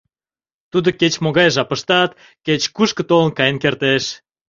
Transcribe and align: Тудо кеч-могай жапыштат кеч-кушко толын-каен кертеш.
Тудо 0.71 0.89
кеч-могай 0.99 1.49
жапыштат 1.55 2.11
кеч-кушко 2.45 3.01
толын-каен 3.09 3.55
кертеш. 3.63 4.03